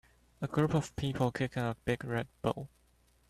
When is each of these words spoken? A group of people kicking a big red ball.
A 0.41 0.47
group 0.47 0.73
of 0.73 0.95
people 0.95 1.31
kicking 1.31 1.61
a 1.61 1.75
big 1.85 2.03
red 2.03 2.27
ball. 2.41 2.67